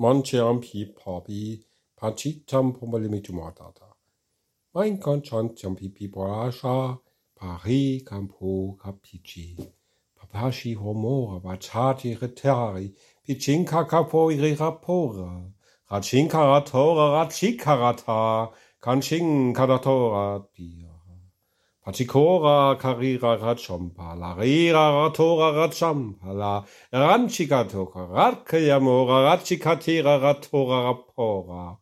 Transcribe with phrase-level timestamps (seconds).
[0.00, 1.60] Moncheam Piep Hobby
[2.00, 3.96] Pachitam Pombalimitumortata.
[4.72, 7.00] Mein Conchantiam Pipi Borasha
[7.34, 9.56] Pari kampo Capici.
[10.16, 12.94] Papashi Homora Bachati Retari
[13.28, 14.54] Pichinka Capo iri
[15.90, 20.46] Rachinka Ratora Rachikarata Kanchin Kadatora
[21.88, 26.62] Pachikora karira rachompa, la rira ratora rachampa, la
[26.92, 31.78] ranchikatoka, ratkayamora, rachikatira ratora rapora.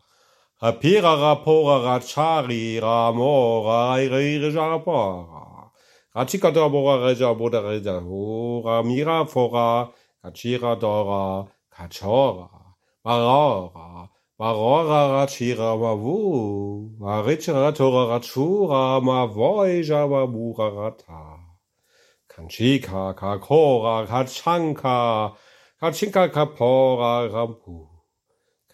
[0.62, 5.72] Rapira rapora rachari ramora, irire jarapora.
[6.14, 9.90] Rachikatora bora reja boda reja hora, mira fora,
[10.24, 12.48] kachira dora, kachora,
[13.04, 13.85] marora,
[14.38, 21.40] Marora rachira mavu, marichira tora rachura ma voija ma mura rata.
[22.28, 25.34] Kanchika kakora kachanka,
[25.80, 27.88] kachinka kapora rampu.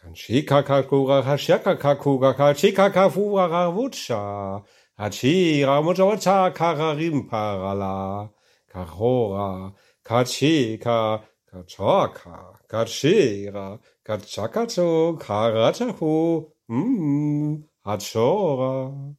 [0.03, 4.65] Kanchika kakura kashaka kakuga kachika kafura ravucha.
[4.99, 8.31] Hachira mujawacha kararimparala.
[8.75, 9.73] Kahora,
[10.05, 11.23] kachika,
[11.53, 19.17] kachaka, kachira, kachakacho, karachahu, mmm, hachora.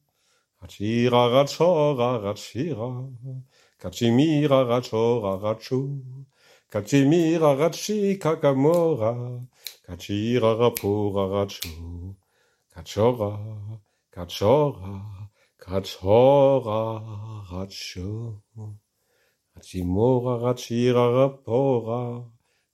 [0.62, 3.12] Hachira, rachora, rachira.
[3.80, 6.02] Kachimira, rachora, rachu.
[6.72, 9.46] Kachimira, rachi, kakamora.
[9.86, 12.16] Kachira, rapura, rachu.
[12.74, 13.38] Kachora,
[14.12, 17.02] kachora, kachora,
[17.52, 18.40] rachu.
[19.56, 22.24] Hachimora, rachira, rapora.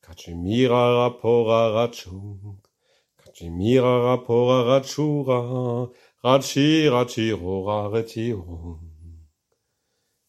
[0.02, 2.58] Kachimira, rapora, rachung.
[3.18, 5.90] Kachimira, rapora, rachura.
[6.24, 8.80] Rachi, rachirora, retirung.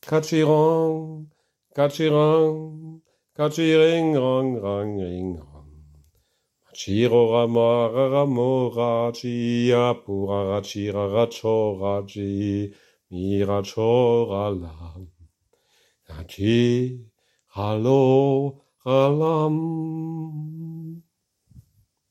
[0.01, 1.27] Kachirong,
[1.75, 3.01] kachirong,
[3.37, 5.61] kachiring, rong, rong, ring, rong.
[6.73, 12.73] Chiro ramara ramora chia pura rachira rachora chi
[13.09, 15.20] mira chora lam.
[16.15, 16.99] Hachi
[17.55, 20.60] halo halam.